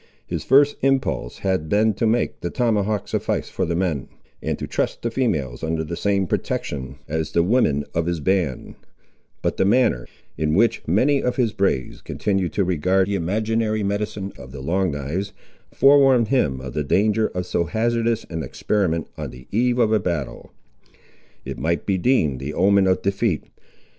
His 0.25 0.43
first 0.43 0.77
impulse 0.81 1.37
had 1.37 1.69
been 1.69 1.93
to 1.93 2.07
make 2.07 2.39
the 2.41 2.49
tomahawk 2.49 3.07
suffice 3.07 3.49
for 3.49 3.65
the 3.67 3.75
men, 3.75 4.07
and 4.41 4.57
to 4.57 4.65
trust 4.65 5.03
the 5.03 5.11
females 5.11 5.61
under 5.63 5.83
the 5.83 5.95
same 5.95 6.25
protection 6.25 6.95
as 7.07 7.33
the 7.33 7.43
women 7.43 7.85
of 7.93 8.07
his 8.07 8.19
band; 8.19 8.73
but 9.43 9.57
the 9.57 9.63
manner, 9.63 10.07
in 10.39 10.55
which 10.55 10.81
many 10.87 11.21
of 11.21 11.35
his 11.35 11.53
braves 11.53 12.01
continued 12.01 12.51
to 12.53 12.63
regard 12.63 13.07
the 13.09 13.13
imaginary 13.13 13.83
medicine 13.83 14.33
of 14.39 14.51
the 14.51 14.61
Long 14.61 14.89
knives, 14.89 15.33
forewarned 15.71 16.29
him 16.29 16.59
of 16.61 16.73
the 16.73 16.83
danger 16.83 17.27
of 17.35 17.45
so 17.45 17.65
hazardous 17.65 18.23
an 18.31 18.41
experiment 18.41 19.07
on 19.19 19.29
the 19.29 19.47
eve 19.51 19.77
of 19.77 19.93
a 19.93 19.99
battle. 19.99 20.51
It 21.45 21.59
might 21.59 21.85
be 21.85 21.99
deemed 21.99 22.39
the 22.39 22.55
omen 22.55 22.87
of 22.87 23.03
defeat. 23.03 23.43